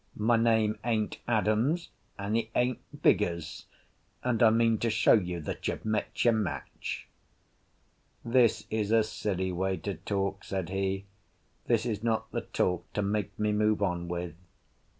My 0.17 0.35
name 0.35 0.79
ain't 0.83 1.19
Adams, 1.27 1.89
and 2.17 2.35
it 2.35 2.49
ain't 2.55 2.79
Vigours; 2.91 3.67
and 4.23 4.41
I 4.41 4.49
mean 4.49 4.79
to 4.79 4.89
show 4.89 5.13
you 5.13 5.39
that 5.41 5.67
you've 5.67 5.85
met 5.85 6.25
your 6.25 6.33
match." 6.33 7.07
"This 8.25 8.65
is 8.71 8.89
a 8.91 9.03
silly 9.03 9.51
way 9.51 9.77
to 9.77 9.93
talk," 9.97 10.43
said 10.43 10.69
he. 10.69 11.05
"This 11.67 11.85
is 11.85 12.01
not 12.01 12.31
the 12.31 12.41
talk 12.41 12.91
to 12.93 13.03
make 13.03 13.37
me 13.37 13.51
move 13.51 13.83
on 13.83 14.07
with." 14.07 14.33